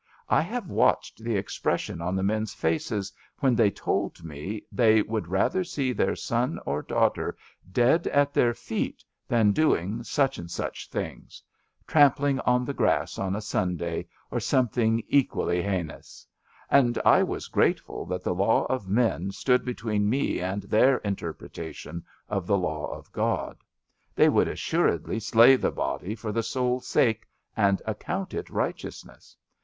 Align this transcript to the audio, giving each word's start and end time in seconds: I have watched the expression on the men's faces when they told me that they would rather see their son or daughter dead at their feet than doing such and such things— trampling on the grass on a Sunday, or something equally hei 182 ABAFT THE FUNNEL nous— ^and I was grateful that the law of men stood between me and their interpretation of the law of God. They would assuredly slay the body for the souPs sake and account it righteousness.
I 0.29 0.41
have 0.41 0.67
watched 0.67 1.23
the 1.23 1.35
expression 1.35 2.01
on 2.01 2.15
the 2.15 2.23
men's 2.23 2.55
faces 2.55 3.13
when 3.39 3.53
they 3.55 3.69
told 3.69 4.23
me 4.23 4.61
that 4.71 4.75
they 4.75 5.01
would 5.03 5.27
rather 5.27 5.63
see 5.63 5.93
their 5.93 6.15
son 6.15 6.59
or 6.65 6.81
daughter 6.81 7.37
dead 7.71 8.07
at 8.07 8.33
their 8.33 8.55
feet 8.55 9.03
than 9.27 9.51
doing 9.51 10.03
such 10.03 10.39
and 10.39 10.49
such 10.49 10.89
things— 10.89 11.43
trampling 11.87 12.39
on 12.39 12.65
the 12.65 12.73
grass 12.73 13.19
on 13.19 13.35
a 13.35 13.41
Sunday, 13.41 14.07
or 14.31 14.39
something 14.39 15.03
equally 15.07 15.61
hei 15.61 15.77
182 15.77 15.93
ABAFT 15.93 16.03
THE 16.03 16.71
FUNNEL 16.71 16.85
nous— 16.85 16.97
^and 16.97 17.01
I 17.05 17.21
was 17.21 17.47
grateful 17.47 18.05
that 18.07 18.23
the 18.23 18.33
law 18.33 18.65
of 18.71 18.89
men 18.89 19.29
stood 19.29 19.63
between 19.63 20.09
me 20.09 20.39
and 20.39 20.63
their 20.63 20.97
interpretation 20.97 22.03
of 22.27 22.47
the 22.47 22.57
law 22.57 22.87
of 22.87 23.11
God. 23.11 23.59
They 24.15 24.29
would 24.29 24.47
assuredly 24.47 25.19
slay 25.19 25.55
the 25.55 25.69
body 25.69 26.15
for 26.15 26.31
the 26.31 26.41
souPs 26.41 26.85
sake 26.87 27.27
and 27.55 27.83
account 27.85 28.33
it 28.33 28.49
righteousness. 28.49 29.37